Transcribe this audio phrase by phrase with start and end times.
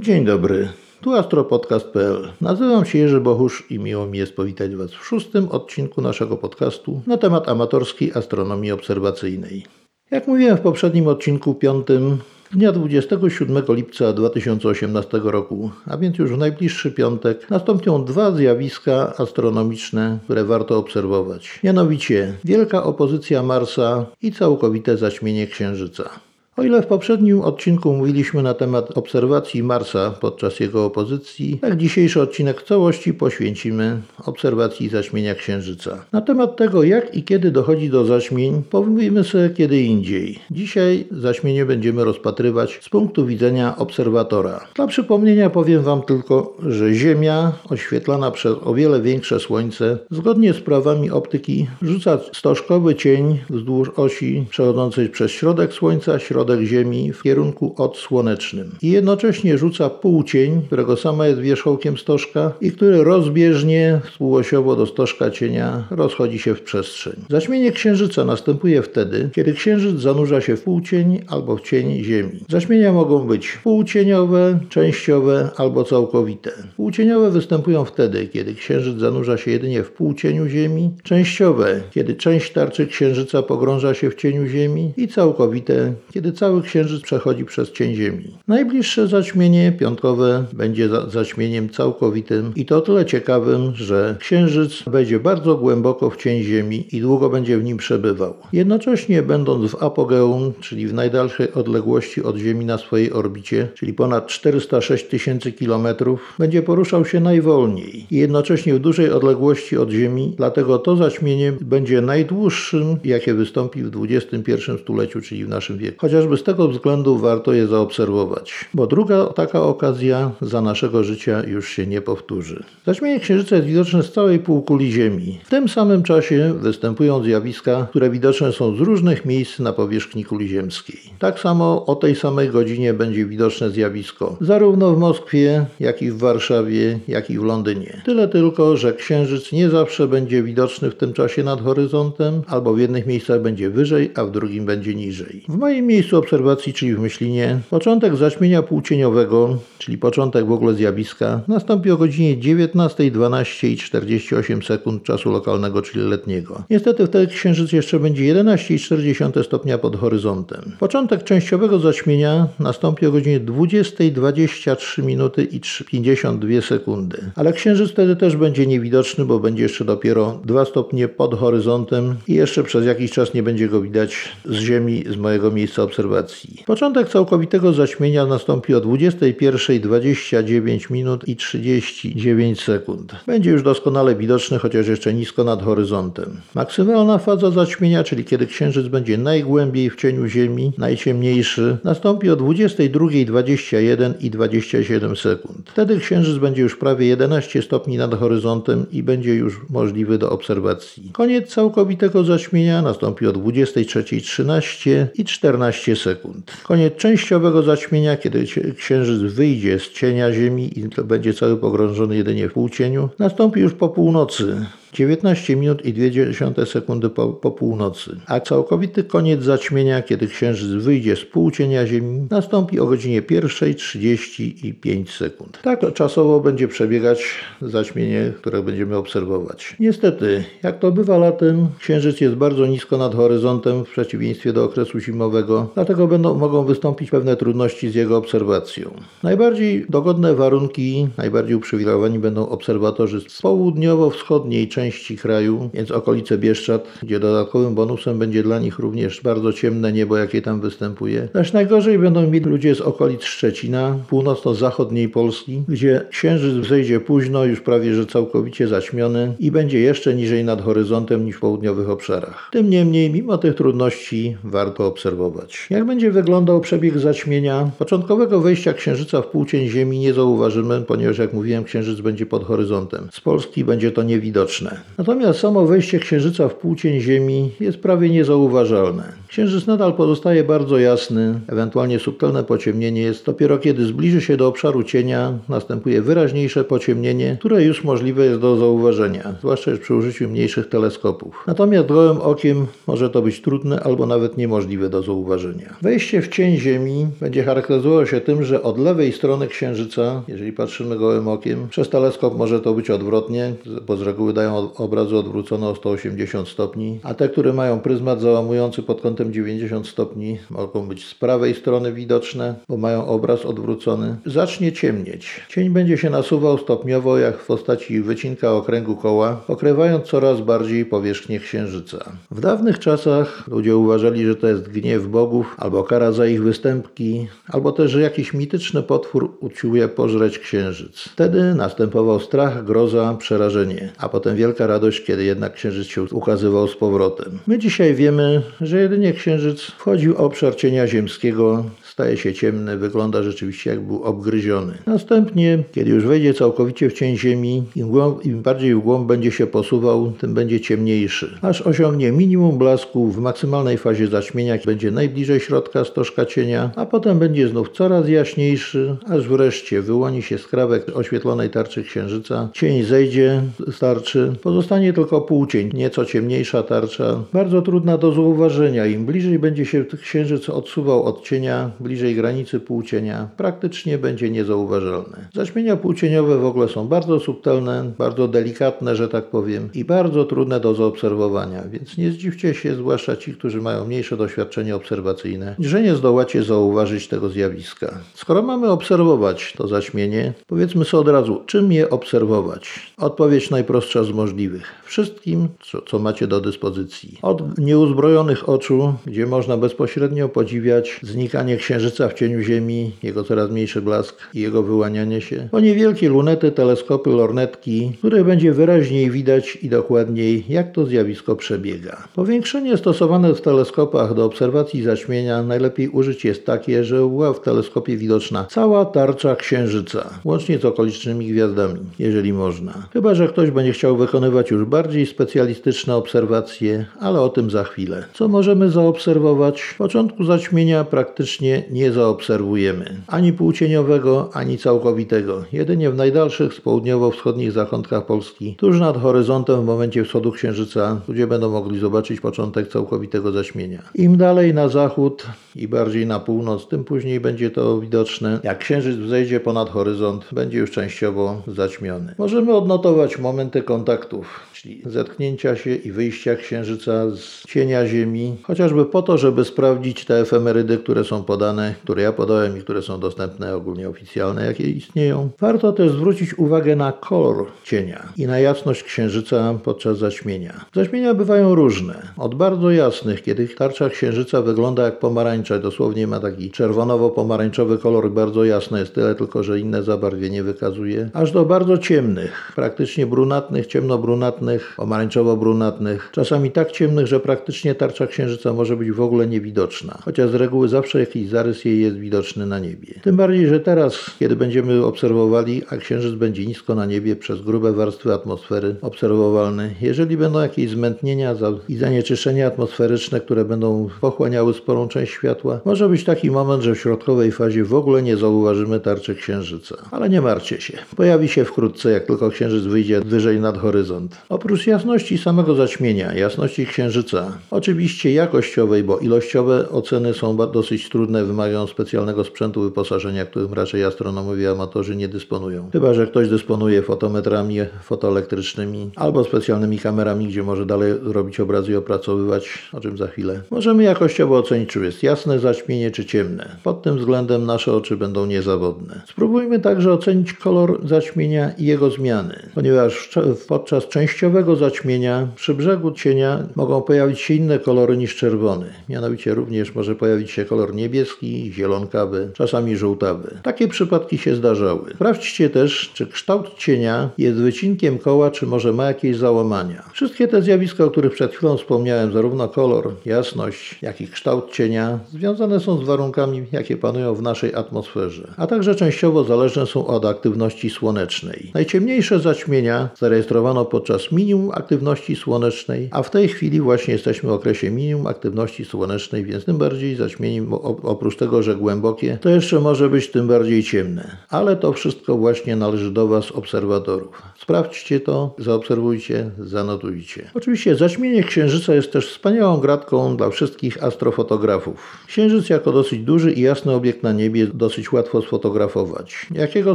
[0.00, 0.68] Dzień dobry,
[1.00, 2.32] tu astropodcast.pl.
[2.40, 7.02] Nazywam się Jerzy Bohusz i miło mi jest powitać Was w szóstym odcinku naszego podcastu
[7.06, 9.66] na temat amatorskiej astronomii obserwacyjnej.
[10.10, 12.18] Jak mówiłem w poprzednim odcinku piątym,
[12.52, 20.18] dnia 27 lipca 2018 roku, a więc już w najbliższy piątek, nastąpią dwa zjawiska astronomiczne,
[20.24, 21.60] które warto obserwować.
[21.64, 26.10] Mianowicie wielka opozycja Marsa i całkowite zaćmienie Księżyca.
[26.56, 32.22] O ile w poprzednim odcinku mówiliśmy na temat obserwacji Marsa podczas jego opozycji, tak dzisiejszy
[32.22, 36.04] odcinek w całości poświęcimy obserwacji zaćmienia Księżyca.
[36.12, 40.38] Na temat tego, jak i kiedy dochodzi do zaćmień, pomówimy sobie kiedy indziej.
[40.50, 44.60] Dzisiaj zaćmienie będziemy rozpatrywać z punktu widzenia obserwatora.
[44.74, 50.60] Dla przypomnienia powiem Wam tylko, że Ziemia, oświetlana przez o wiele większe Słońce, zgodnie z
[50.60, 57.22] prawami optyki, rzuca stożkowy cień wzdłuż osi przechodzącej przez środek Słońca, środek środek Ziemi w
[57.22, 64.76] kierunku odsłonecznym i jednocześnie rzuca półcień, którego sama jest wierzchołkiem stożka i który rozbieżnie współosiowo
[64.76, 67.12] do stożka cienia rozchodzi się w przestrzeń.
[67.30, 72.40] Zaćmienie Księżyca następuje wtedy, kiedy Księżyc zanurza się w półcień albo w cień Ziemi.
[72.48, 76.50] Zaćmienia mogą być półcieniowe, częściowe albo całkowite.
[76.76, 82.86] Półcieniowe występują wtedy, kiedy Księżyc zanurza się jedynie w półcieniu Ziemi, częściowe, kiedy część tarczy
[82.86, 88.38] Księżyca pogrąża się w cieniu Ziemi i całkowite, kiedy cały księżyc przechodzi przez cień Ziemi.
[88.48, 96.10] Najbliższe zaćmienie piątkowe będzie zaćmieniem całkowitym i to tyle ciekawym, że księżyc wejdzie bardzo głęboko
[96.10, 98.34] w cień Ziemi i długo będzie w nim przebywał.
[98.52, 104.26] Jednocześnie będąc w apogeum, czyli w najdalszej odległości od Ziemi na swojej orbicie, czyli ponad
[104.26, 110.78] 406 tysięcy kilometrów, będzie poruszał się najwolniej i jednocześnie w dużej odległości od Ziemi, dlatego
[110.78, 115.96] to zaćmienie będzie najdłuższym, jakie wystąpi w XXI stuleciu, czyli w naszym wieku.
[116.00, 121.42] Chociaż Chociażby z tego względu warto je zaobserwować, bo druga taka okazja za naszego życia
[121.46, 122.64] już się nie powtórzy.
[122.86, 125.40] Zaćmienie Księżyca jest widoczne z całej półkuli Ziemi.
[125.44, 130.48] W tym samym czasie występują zjawiska, które widoczne są z różnych miejsc na powierzchni kuli
[130.48, 131.00] ziemskiej.
[131.18, 136.18] Tak samo o tej samej godzinie będzie widoczne zjawisko zarówno w Moskwie, jak i w
[136.18, 138.02] Warszawie, jak i w Londynie.
[138.04, 142.78] Tyle tylko, że Księżyc nie zawsze będzie widoczny w tym czasie nad horyzontem, albo w
[142.78, 145.42] jednych miejscach będzie wyżej, a w drugim będzie niżej.
[145.48, 150.74] W moim miejscu miejscu obserwacji, czyli w Myślinie, początek zaćmienia półcieniowego, czyli początek w ogóle
[150.74, 156.62] zjawiska, nastąpi o godzinie 19.12 i 48 sekund czasu lokalnego, czyli letniego.
[156.70, 160.60] Niestety wtedy księżyc jeszcze będzie 11,4 stopnia pod horyzontem.
[160.78, 167.30] Początek częściowego zaćmienia nastąpi o godzinie 20.23 minuty i 52 sekundy.
[167.36, 172.34] Ale księżyc wtedy też będzie niewidoczny, bo będzie jeszcze dopiero 2 stopnie pod horyzontem i
[172.34, 176.62] jeszcze przez jakiś czas nie będzie go widać z Ziemi, z mojego miejsca obserwacji obserwacji.
[176.66, 183.12] Początek całkowitego zaćmienia nastąpi o 21.29 minut i 39 sekund.
[183.26, 186.40] Będzie już doskonale widoczny, chociaż jeszcze nisko nad horyzontem.
[186.54, 194.12] Maksymalna faza zaćmienia, czyli kiedy księżyc będzie najgłębiej w cieniu Ziemi, najciemniejszy, nastąpi o 22.21
[194.20, 195.70] i 27 sekund.
[195.70, 201.10] Wtedy księżyc będzie już prawie 11 stopni nad horyzontem i będzie już możliwy do obserwacji.
[201.12, 206.52] Koniec całkowitego zaćmienia nastąpi o 23.13 i 14 sekund.
[206.62, 208.44] Koniec częściowego zaćmienia, kiedy
[208.76, 213.88] księżyc wyjdzie z cienia Ziemi i będzie cały pogrążony jedynie w półcieniu, nastąpi już po
[213.88, 214.66] północy.
[214.92, 221.16] 19 minut i 2 sekundy po, po północy, a całkowity koniec zaćmienia, kiedy księżyc wyjdzie
[221.16, 225.58] z półcienia Ziemi, nastąpi o godzinie 1.35 sekund.
[225.62, 227.24] Tak czasowo będzie przebiegać
[227.62, 229.76] zaćmienie, które będziemy obserwować.
[229.80, 235.00] Niestety, jak to bywa latem, księżyc jest bardzo nisko nad horyzontem w przeciwieństwie do okresu
[235.00, 238.90] zimowego, dlatego będą, mogą wystąpić pewne trudności z jego obserwacją.
[239.22, 246.88] Najbardziej dogodne warunki, najbardziej uprzywilejowani będą obserwatorzy z południowo-wschodniej części części kraju, więc okolice Bieszczad,
[247.02, 251.28] gdzie dodatkowym bonusem będzie dla nich również bardzo ciemne niebo, jakie tam występuje.
[251.34, 257.60] Lecz najgorzej będą mieli ludzie z okolic Szczecina, północno-zachodniej Polski, gdzie księżyc wzejdzie późno, już
[257.60, 262.48] prawie że całkowicie zaćmiony i będzie jeszcze niżej nad horyzontem niż w południowych obszarach.
[262.52, 265.66] Tym niemniej, mimo tych trudności, warto obserwować.
[265.70, 267.70] Jak będzie wyglądał przebieg zaćmienia?
[267.78, 273.08] Początkowego wejścia księżyca w półcień Ziemi nie zauważymy, ponieważ jak mówiłem, księżyc będzie pod horyzontem.
[273.12, 274.71] Z Polski będzie to niewidoczne.
[274.98, 279.04] Natomiast samo wejście księżyca w półcień Ziemi jest prawie niezauważalne.
[279.28, 284.82] Księżyc nadal pozostaje bardzo jasny, ewentualnie subtelne pociemnienie jest dopiero kiedy zbliży się do obszaru
[284.82, 291.44] cienia, następuje wyraźniejsze pociemnienie, które już możliwe jest do zauważenia, zwłaszcza przy użyciu mniejszych teleskopów.
[291.46, 295.76] Natomiast gołym okiem może to być trudne albo nawet niemożliwe do zauważenia.
[295.82, 300.96] Wejście w cień Ziemi będzie charakteryzowało się tym, że od lewej strony Księżyca, jeżeli patrzymy
[300.96, 303.54] gołym okiem, przez teleskop może to być odwrotnie,
[303.86, 308.82] bo z reguły dają obrazy odwrócone o 180 stopni, a te, które mają pryzmat załamujący
[308.82, 314.16] pod kątem 90 stopni, mogą być z prawej strony widoczne, bo mają obraz odwrócony.
[314.26, 315.40] Zacznie ciemnieć.
[315.48, 321.40] Cień będzie się nasuwał stopniowo, jak w postaci wycinka okręgu koła, pokrywając coraz bardziej powierzchnię
[321.40, 322.12] Księżyca.
[322.30, 327.28] W dawnych czasach ludzie uważali, że to jest gniew bogów, albo kara za ich występki,
[327.48, 330.98] albo też, że jakiś mityczny potwór usiłuje pożreć Księżyc.
[330.98, 336.76] Wtedy następował strach, groza, przerażenie, a potem wielka radość, kiedy jednak Księżyc się ukazywał z
[336.76, 337.38] powrotem.
[337.46, 343.70] My dzisiaj wiemy, że jedynie Księżyc wchodził obszar cienia ziemskiego, staje się ciemny, wygląda rzeczywiście
[343.70, 344.72] jak był obgryziony.
[344.86, 349.30] Następnie, kiedy już wejdzie całkowicie w cień Ziemi, im, głąb, im bardziej w głąb będzie
[349.30, 355.40] się posuwał, tym będzie ciemniejszy, aż osiągnie minimum blasku w maksymalnej fazie zaćmienia, będzie najbliżej
[355.40, 361.50] środka stożka cienia, a potem będzie znów coraz jaśniejszy, aż wreszcie wyłoni się skrawek oświetlonej
[361.50, 363.42] tarczy księżyca, cień zejdzie
[363.72, 368.86] z tarczy, pozostanie tylko półcień, nieco ciemniejsza tarcza, bardzo trudna do zauważenia.
[368.86, 375.16] Im bliżej będzie się księżyc odsuwał od cienia, bliżej granicy półcienia, praktycznie będzie niezauważalny.
[375.34, 380.60] Zaćmienia półcieniowe w ogóle są bardzo subtelne, bardzo delikatne, że tak powiem, i bardzo trudne
[380.60, 385.94] do zaobserwowania, więc nie zdziwcie się, zwłaszcza ci, którzy mają mniejsze doświadczenie obserwacyjne, że nie
[385.94, 387.98] zdołacie zauważyć tego zjawiska.
[388.14, 392.92] Skoro mamy obserwować to zaćmienie, powiedzmy sobie od razu, czym je obserwować?
[392.98, 394.82] Odpowiedź najprostsza z możliwych.
[394.84, 397.18] Wszystkim, co, co macie do dyspozycji.
[397.22, 401.71] Od nieuzbrojonych oczu, gdzie można bezpośrednio podziwiać znikanie księżyca
[402.10, 407.10] w cieniu Ziemi, jego coraz mniejszy blask i jego wyłanianie się, po niewielkie lunety, teleskopy,
[407.10, 412.08] lornetki, które będzie wyraźniej widać i dokładniej, jak to zjawisko przebiega.
[412.14, 417.96] Powiększenie stosowane w teleskopach do obserwacji zaćmienia najlepiej użyć jest takie, że była w teleskopie
[417.96, 422.88] widoczna cała tarcza księżyca, łącznie z okolicznymi gwiazdami, jeżeli można.
[422.92, 428.04] Chyba, że ktoś będzie chciał wykonywać już bardziej specjalistyczne obserwacje, ale o tym za chwilę.
[428.14, 429.62] Co możemy zaobserwować?
[429.62, 435.44] W początku zaćmienia praktycznie nie zaobserwujemy ani półcieniowego, ani całkowitego.
[435.52, 441.26] Jedynie w najdalszych z południowo-wschodnich zakątkach Polski, tuż nad horyzontem w momencie wschodu księżyca, ludzie
[441.26, 443.82] będą mogli zobaczyć początek całkowitego zaćmienia.
[443.94, 445.26] Im dalej na zachód
[445.56, 448.40] i bardziej na północ, tym później będzie to widoczne.
[448.44, 452.14] Jak księżyc wzejdzie ponad horyzont, będzie już częściowo zaćmiony.
[452.18, 459.02] Możemy odnotować momenty kontaktów, czyli zetknięcia się i wyjścia księżyca z cienia Ziemi, chociażby po
[459.02, 463.56] to, żeby sprawdzić te efemerydy, które są podane, które ja podałem i które są dostępne
[463.56, 465.30] ogólnie oficjalne, jakie istnieją.
[465.40, 470.64] Warto też zwrócić uwagę na kolor cienia i na jasność księżyca podczas zaćmienia.
[470.74, 472.02] Zaćmienia bywają różne.
[472.16, 478.44] Od bardzo jasnych, kiedy tarcza księżyca wygląda jak pomarańcza, dosłownie ma taki czerwonowo-pomarańczowy kolor, bardzo
[478.44, 484.51] jasny jest tyle tylko, że inne zabarwienie wykazuje, aż do bardzo ciemnych, praktycznie brunatnych, ciemnobrunatnych,
[484.76, 490.34] pomarańczowo-brunatnych, czasami tak ciemnych, że praktycznie tarcza księżyca może być w ogóle niewidoczna, chociaż z
[490.34, 492.94] reguły zawsze jakiś zarys jej jest widoczny na niebie.
[493.02, 497.72] Tym bardziej, że teraz, kiedy będziemy obserwowali, a księżyc będzie nisko na niebie przez grube
[497.72, 501.34] warstwy atmosfery obserwowalne, jeżeli będą jakieś zmętnienia
[501.68, 506.78] i zanieczyszczenia atmosferyczne, które będą pochłaniały sporą część światła, może być taki moment, że w
[506.78, 509.76] środkowej fazie w ogóle nie zauważymy tarczy księżyca.
[509.90, 510.78] Ale nie martwcie się.
[510.96, 514.16] Pojawi się wkrótce, jak tylko księżyc wyjdzie wyżej nad horyzont.
[514.42, 521.66] Oprócz jasności samego zaćmienia, jasności księżyca, oczywiście jakościowej, bo ilościowe oceny są dosyć trudne, wymagają
[521.66, 525.70] specjalnego sprzętu wyposażenia, którym raczej astronomowie amatorzy nie dysponują.
[525.72, 531.76] Chyba, że ktoś dysponuje fotometrami fotoelektrycznymi albo specjalnymi kamerami, gdzie może dalej robić obrazy i
[531.76, 533.40] opracowywać, o czym za chwilę.
[533.50, 536.56] Możemy jakościowo ocenić, czy jest jasne zaćmienie, czy ciemne.
[536.62, 539.02] Pod tym względem nasze oczy będą niezawodne.
[539.08, 543.10] Spróbujmy także ocenić kolor zaćmienia i jego zmiany, ponieważ
[543.48, 543.88] podczas
[544.32, 548.66] częściowego zaćmienia przy brzegu cienia mogą pojawić się inne kolory niż czerwony.
[548.88, 553.38] Mianowicie również może pojawić się kolor niebieski, zielonkawy, czasami żółtawy.
[553.42, 554.90] Takie przypadki się zdarzały.
[554.94, 559.82] Sprawdźcie też, czy kształt cienia jest wycinkiem koła, czy może ma jakieś załamania.
[559.92, 564.98] Wszystkie te zjawiska, o których przed chwilą wspomniałem, zarówno kolor, jasność, jak i kształt cienia,
[565.10, 570.04] związane są z warunkami, jakie panują w naszej atmosferze, a także częściowo zależne są od
[570.04, 571.50] aktywności słonecznej.
[571.54, 577.32] Najciemniejsze zaćmienia zarejestrowano podczas podczas minimum aktywności słonecznej, a w tej chwili właśnie jesteśmy w
[577.32, 580.42] okresie minimum aktywności słonecznej, więc tym bardziej zaćmienie,
[580.82, 584.16] oprócz tego, że głębokie, to jeszcze może być tym bardziej ciemne.
[584.28, 587.22] Ale to wszystko właśnie należy do Was, obserwatorów.
[587.38, 590.30] Sprawdźcie to, zaobserwujcie, zanotujcie.
[590.34, 594.98] Oczywiście zaćmienie księżyca jest też wspaniałą gratką dla wszystkich astrofotografów.
[595.06, 599.26] Księżyc jako dosyć duży i jasny obiekt na niebie dosyć łatwo sfotografować.
[599.34, 599.74] Jakiego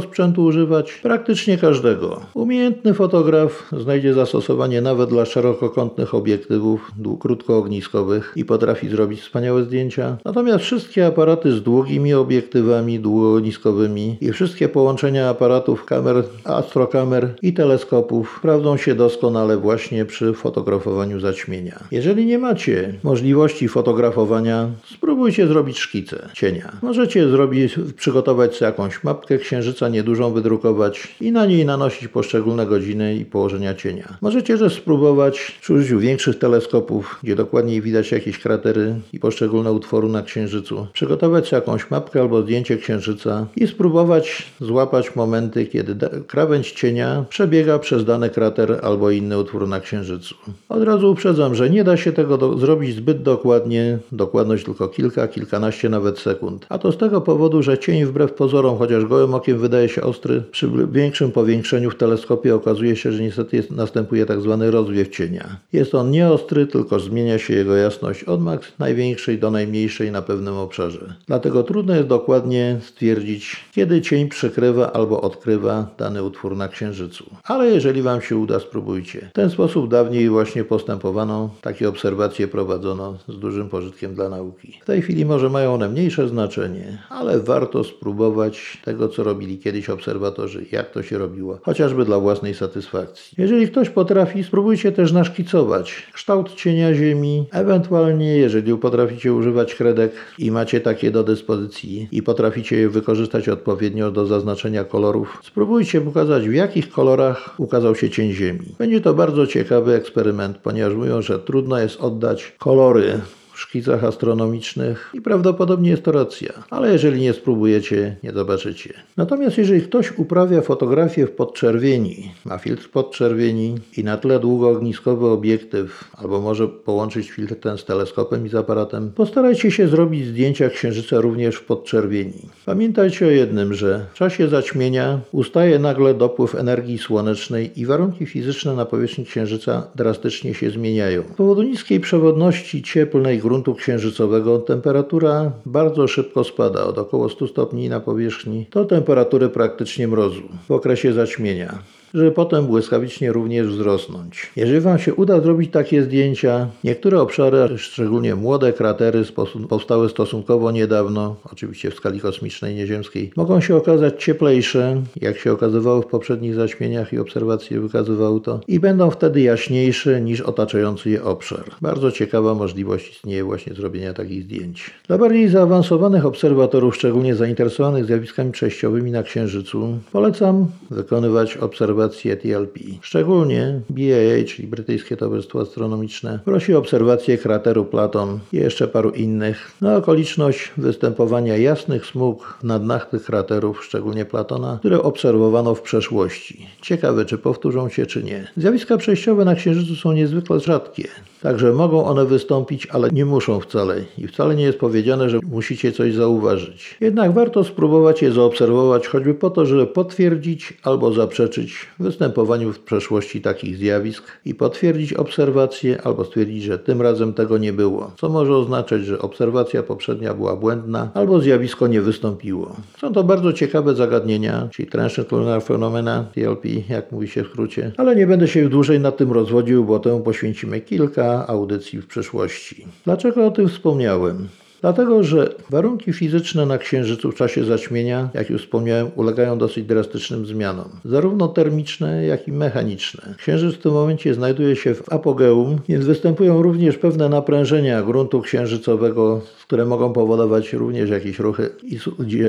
[0.00, 0.92] sprzętu używać?
[1.02, 2.20] Praktycznie każdego.
[2.34, 4.37] Umiejętny fotograf znajdzie zastosowanie
[4.82, 10.16] nawet dla szerokokątnych obiektywów krótkoogniskowych i potrafi zrobić wspaniałe zdjęcia.
[10.24, 18.36] Natomiast wszystkie aparaty z długimi obiektywami długoogniskowymi i wszystkie połączenia aparatów kamer, astrokamer i teleskopów
[18.38, 21.84] sprawdzą się doskonale właśnie przy fotografowaniu zaćmienia.
[21.90, 26.72] Jeżeli nie macie możliwości fotografowania, spróbujcie zrobić szkicę cienia.
[26.82, 33.16] Możecie zrobić, przygotować sobie jakąś mapkę księżyca niedużą, wydrukować i na niej nanosić poszczególne godziny
[33.16, 34.17] i położenia cienia.
[34.20, 40.08] Możecie też spróbować przy użyciu większych teleskopów, gdzie dokładniej widać jakieś kratery i poszczególne utwory
[40.08, 45.96] na księżycu, przygotować jakąś mapkę albo zdjęcie księżyca i spróbować złapać momenty, kiedy
[46.26, 50.34] krawędź cienia przebiega przez dany krater albo inny utwór na księżycu.
[50.68, 55.88] Od razu uprzedzam, że nie da się tego zrobić zbyt dokładnie, dokładność tylko kilka, kilkanaście
[55.88, 56.66] nawet sekund.
[56.68, 60.42] A to z tego powodu, że cień wbrew pozorom, chociaż gołym okiem wydaje się ostry,
[60.50, 63.70] przy większym powiększeniu w teleskopie okazuje się, że niestety jest,
[64.08, 65.56] następuje tak zwany rozwiew cienia.
[65.72, 70.54] Jest on nieostry, tylko zmienia się jego jasność od maks największej do najmniejszej na pewnym
[70.54, 71.14] obszarze.
[71.26, 77.24] Dlatego trudno jest dokładnie stwierdzić, kiedy cień przykrywa albo odkrywa dany utwór na księżycu.
[77.44, 79.28] Ale jeżeli Wam się uda, spróbujcie.
[79.30, 84.78] W ten sposób dawniej właśnie postępowano, takie obserwacje prowadzono z dużym pożytkiem dla nauki.
[84.82, 89.90] W tej chwili może mają one mniejsze znaczenie, ale warto spróbować tego, co robili kiedyś
[89.90, 93.34] obserwatorzy, jak to się robiło, chociażby dla własnej satysfakcji.
[93.38, 100.50] Jeżeli ktoś potrafi, spróbujcie też naszkicować kształt cienia Ziemi, ewentualnie jeżeli potraficie używać kredek i
[100.50, 106.52] macie takie do dyspozycji i potraficie je wykorzystać odpowiednio do zaznaczenia kolorów, spróbujcie pokazać w
[106.52, 108.74] jakich kolorach ukazał się cień Ziemi.
[108.78, 113.20] Będzie to bardzo ciekawy eksperyment, ponieważ mówią, że trudno jest oddać kolory
[113.60, 118.94] szkicach astronomicznych i prawdopodobnie jest to racja, ale jeżeli nie spróbujecie, nie zobaczycie.
[119.16, 126.10] Natomiast jeżeli ktoś uprawia fotografię w podczerwieni, ma filtr podczerwieni i na tle długoogniskowy obiektyw,
[126.16, 131.20] albo może połączyć filtr ten z teleskopem i z aparatem, postarajcie się zrobić zdjęcia księżyca
[131.20, 132.48] również w podczerwieni.
[132.66, 138.74] Pamiętajcie o jednym, że w czasie zaćmienia ustaje nagle dopływ energii słonecznej i warunki fizyczne
[138.74, 141.22] na powierzchni księżyca drastycznie się zmieniają.
[141.22, 147.88] Z powodu niskiej przewodności cieplnej gruntu księżycowego temperatura bardzo szybko spada od około 100 stopni
[147.88, 148.66] na powierzchni.
[148.70, 151.78] Do temperatury praktycznie mrozu w okresie zaćmienia
[152.14, 154.50] żeby potem błyskawicznie również wzrosnąć.
[154.56, 159.22] Jeżeli Wam się uda zrobić takie zdjęcia, niektóre obszary, szczególnie młode kratery
[159.68, 166.02] powstałe stosunkowo niedawno, oczywiście w skali kosmicznej, nieziemskiej, mogą się okazać cieplejsze, jak się okazywało
[166.02, 171.64] w poprzednich zaćmieniach i obserwacje wykazywały to, i będą wtedy jaśniejsze niż otaczający je obszar.
[171.80, 174.90] Bardzo ciekawa możliwość istnieje właśnie zrobienia takich zdjęć.
[175.06, 182.80] Dla bardziej zaawansowanych obserwatorów, szczególnie zainteresowanych zjawiskami przejściowymi na Księżycu, polecam wykonywać obserwacje obserwacje TLP.
[183.00, 189.72] Szczególnie BAA, czyli Brytyjskie Towarzystwo Astronomiczne, prosi o obserwację krateru Platon i jeszcze paru innych
[189.80, 196.66] na okoliczność występowania jasnych smug na dnach tych kraterów, szczególnie Platona, które obserwowano w przeszłości.
[196.82, 198.48] Ciekawe, czy powtórzą się, czy nie.
[198.56, 201.08] Zjawiska przejściowe na Księżycu są niezwykle rzadkie.
[201.42, 204.04] Także mogą one wystąpić, ale nie muszą wcale.
[204.18, 206.96] I wcale nie jest powiedziane, że musicie coś zauważyć.
[207.00, 213.40] Jednak warto spróbować je zaobserwować, choćby po to, żeby potwierdzić albo zaprzeczyć występowaniu w przeszłości
[213.40, 218.12] takich zjawisk i potwierdzić obserwacje albo stwierdzić, że tym razem tego nie było.
[218.16, 222.76] Co może oznaczać, że obserwacja poprzednia była błędna albo zjawisko nie wystąpiło.
[223.00, 227.92] Są to bardzo ciekawe zagadnienia, czyli Transient Lunar Phenomena, TLP, jak mówi się w skrócie.
[227.96, 232.86] Ale nie będę się dłużej nad tym rozwodził, bo temu poświęcimy kilka audycji w przyszłości.
[233.04, 234.48] Dlaczego o tym wspomniałem?
[234.80, 240.46] Dlatego, że warunki fizyczne na Księżycu w czasie zaćmienia, jak już wspomniałem, ulegają dosyć drastycznym
[240.46, 243.34] zmianom, zarówno termiczne, jak i mechaniczne.
[243.38, 249.40] Księżyc w tym momencie znajduje się w apogeum, więc występują również pewne naprężenia gruntu księżycowego,
[249.66, 251.98] które mogą powodować również jakieś ruchy i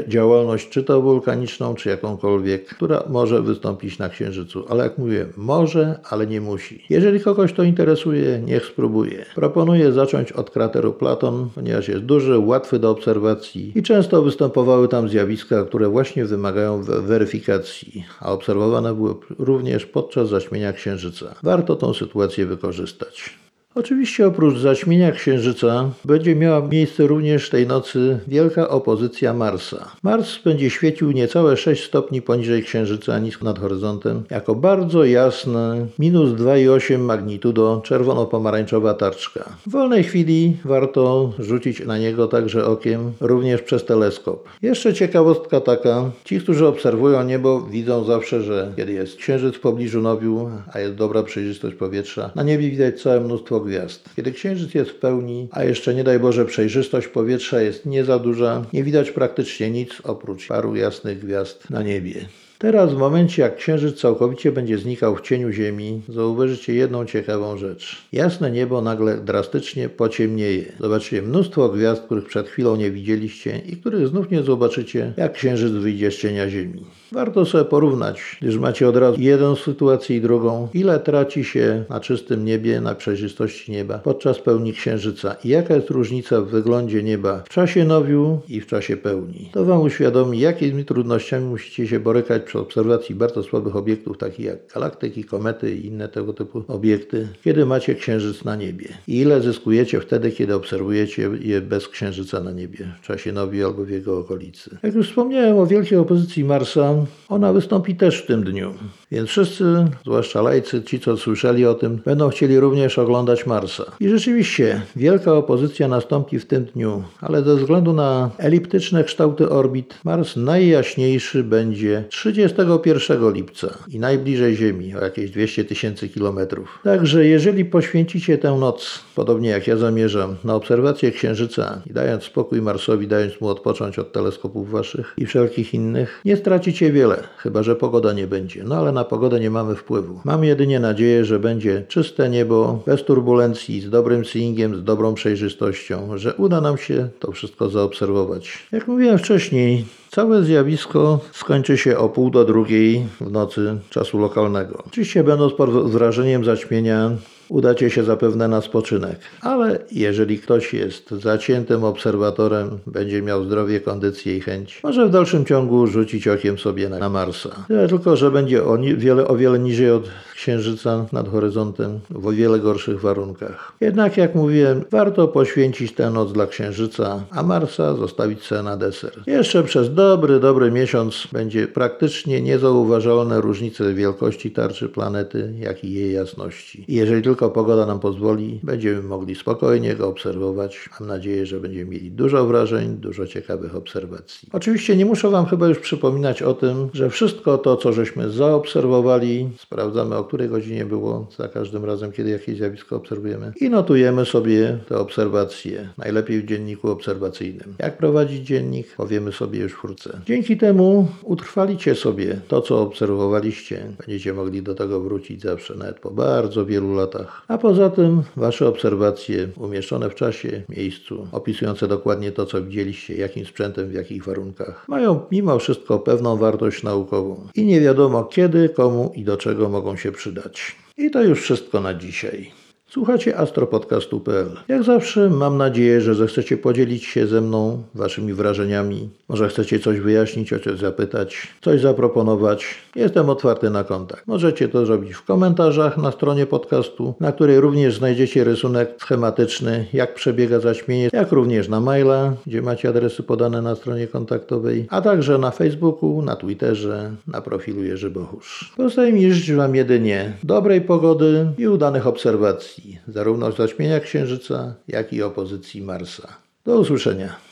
[0.08, 4.66] działalność, czy to wulkaniczną, czy jakąkolwiek, która może wystąpić na Księżycu.
[4.70, 6.84] Ale jak mówię, może, ale nie musi.
[6.90, 9.26] Jeżeli kogoś to interesuje, niech spróbuje.
[9.36, 15.10] Proponuję zacząć od krateru Platon, ponieważ jest duży łatwy do obserwacji i często występowały tam
[15.10, 21.36] zjawiska, które właśnie wymagają weryfikacji, a obserwowane były również podczas zaćmienia księżyca.
[21.44, 23.40] Warto tą sytuację wykorzystać.
[23.76, 29.92] Oczywiście oprócz zaćmienia Księżyca będzie miała miejsce również tej nocy wielka opozycja Marsa.
[30.04, 36.30] Mars będzie świecił niecałe 6 stopni poniżej Księżyca nisko nad horyzontem jako bardzo jasny minus
[36.30, 39.50] 2,8 magnitudo czerwono-pomarańczowa tarczka.
[39.68, 44.50] W wolnej chwili warto rzucić na niego także okiem również przez teleskop.
[44.62, 50.02] Jeszcze ciekawostka taka, ci, którzy obserwują niebo widzą zawsze, że kiedy jest Księżyc w pobliżu
[50.02, 54.10] Nowiu, a jest dobra przejrzystość powietrza, na niebie widać całe mnóstwo gwiazd.
[54.16, 58.20] Kiedy księżyc jest w pełni, a jeszcze nie daj Boże przejrzystość powietrza jest nie za
[58.20, 62.26] duża, nie widać praktycznie nic oprócz paru jasnych gwiazd na niebie.
[62.60, 67.98] Teraz, w momencie jak księżyc całkowicie będzie znikał w cieniu Ziemi, zauważycie jedną ciekawą rzecz.
[68.14, 70.66] Jasne niebo nagle drastycznie pociemnieje.
[70.80, 75.72] Zobaczycie mnóstwo gwiazd, których przed chwilą nie widzieliście i których znów nie zobaczycie, jak księżyc
[75.72, 76.84] wyjdzie z cienia Ziemi.
[77.12, 82.00] Warto sobie porównać, gdyż macie od razu jedną sytuację i drugą, ile traci się na
[82.00, 87.44] czystym niebie, na przejrzystości nieba podczas pełni księżyca i jaka jest różnica w wyglądzie nieba
[87.46, 89.50] w czasie nowiu i w czasie pełni.
[89.54, 94.58] To Wam uświadomi, jakimi trudnościami musicie się borykać przy obserwacji bardzo słabych obiektów, takich jak
[94.74, 98.88] galaktyki, komety i inne tego typu obiekty, kiedy macie księżyc na niebie.
[99.08, 103.84] I ile zyskujecie wtedy, kiedy obserwujecie je bez księżyca na niebie, w czasie nowi albo
[103.84, 104.78] w jego okolicy.
[104.84, 106.96] Jak już wspomniałem o wielkiej opozycji Marsa,
[107.30, 108.74] ona wystąpi też w tym dniu.
[109.12, 109.64] Więc wszyscy,
[110.06, 113.84] zwłaszcza lajcy, ci co słyszeli o tym, będą chcieli również oglądać Marsa.
[114.00, 119.98] I rzeczywiście wielka opozycja nastąpi w tym dniu, ale ze względu na eliptyczne kształty orbit,
[120.04, 122.04] Mars najjaśniejszy będzie
[122.48, 126.80] 31 lipca i najbliżej Ziemi, o jakieś 200 tysięcy kilometrów.
[126.84, 132.62] Także jeżeli poświęcicie tę noc, podobnie jak ja zamierzam, na obserwację Księżyca i dając spokój
[132.62, 137.76] Marsowi, dając mu odpocząć od teleskopów waszych i wszelkich innych, nie stracicie wiele, chyba że
[137.76, 138.64] pogoda nie będzie.
[138.64, 140.20] No ale na pogodę nie mamy wpływu.
[140.24, 146.18] Mam jedynie nadzieję, że będzie czyste niebo, bez turbulencji, z dobrym seeingiem, z dobrą przejrzystością,
[146.18, 148.68] że uda nam się to wszystko zaobserwować.
[148.72, 154.84] Jak mówiłem wcześniej, Całe zjawisko skończy się o pół do drugiej w nocy czasu lokalnego.
[154.88, 157.12] Oczywiście będąc pod wrażeniem zaćmienia
[157.50, 159.20] udacie się zapewne na spoczynek.
[159.42, 165.46] Ale jeżeli ktoś jest zaciętym obserwatorem, będzie miał zdrowie, kondycję i chęć, może w dalszym
[165.46, 167.50] ciągu rzucić okiem sobie na Marsa.
[167.90, 172.60] Tylko, że będzie o, wiele, o wiele niżej od Księżyca nad horyzontem, w o wiele
[172.60, 173.74] gorszych warunkach.
[173.82, 179.12] Jednak, jak mówiłem, warto poświęcić tę noc dla Księżyca, a Marsa zostawić sobie na deser.
[179.28, 186.14] Jeszcze przez dobry, dobry miesiąc będzie praktycznie niezauważalne różnice wielkości tarczy planety, jak i jej
[186.14, 186.86] jasności.
[186.88, 190.90] Jeżeli tylko tylko pogoda nam pozwoli, będziemy mogli spokojnie go obserwować.
[191.00, 194.50] Mam nadzieję, że będziemy mieli dużo wrażeń, dużo ciekawych obserwacji.
[194.54, 199.50] Oczywiście nie muszę Wam chyba już przypominać o tym, że wszystko to, co żeśmy zaobserwowali,
[199.58, 204.80] sprawdzamy o której godzinie było za każdym razem, kiedy jakieś zjawisko obserwujemy i notujemy sobie
[204.90, 207.76] te obserwacje, najlepiej w dzienniku obserwacyjnym.
[207.80, 210.22] Jak prowadzić dziennik, powiemy sobie już wkrótce.
[210.26, 213.84] Dzięki temu utrwalicie sobie to, co obserwowaliście.
[213.98, 217.29] Będziecie mogli do tego wrócić zawsze, nawet po bardzo wielu latach.
[217.48, 223.46] A poza tym Wasze obserwacje umieszczone w czasie, miejscu, opisujące dokładnie to, co widzieliście, jakim
[223.46, 229.12] sprzętem, w jakich warunkach, mają mimo wszystko pewną wartość naukową i nie wiadomo kiedy, komu
[229.16, 230.76] i do czego mogą się przydać.
[230.98, 232.52] I to już wszystko na dzisiaj.
[232.90, 234.50] Słuchacie astropodcastu.pl.
[234.68, 239.10] Jak zawsze mam nadzieję, że zechcecie podzielić się ze mną waszymi wrażeniami.
[239.30, 242.66] Może chcecie coś wyjaśnić, o coś zapytać, coś zaproponować.
[242.96, 244.28] Jestem otwarty na kontakt.
[244.28, 250.14] Możecie to zrobić w komentarzach na stronie podcastu, na której również znajdziecie rysunek schematyczny, jak
[250.14, 255.38] przebiega zaćmienie, jak również na maila, gdzie macie adresy podane na stronie kontaktowej, a także
[255.38, 258.74] na Facebooku, na Twitterze, na profilu Jerzy Bohusz.
[258.78, 265.24] Pozostaje mi życzyć Wam jedynie dobrej pogody i udanych obserwacji zarówno zaćmienia Księżyca, jak i
[265.24, 266.28] opozycji Marsa.
[266.66, 267.49] Do usłyszenia.